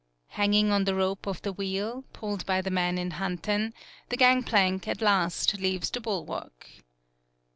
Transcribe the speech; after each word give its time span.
Hanging 0.29 0.71
on 0.71 0.85
the 0.85 0.95
rope 0.95 1.27
of 1.27 1.43
the 1.43 1.53
wheel, 1.53 1.97
64 1.97 1.99
THE 1.99 2.03
PIER 2.03 2.13
pulled 2.19 2.45
by 2.47 2.61
the 2.61 2.71
man 2.71 2.97
in 2.97 3.11
Hanten, 3.11 3.71
the 4.09 4.17
gang 4.17 4.41
plank 4.41 4.87
at 4.87 4.99
last 4.99 5.59
leaves 5.59 5.91
the 5.91 6.01
bulwark. 6.01 6.67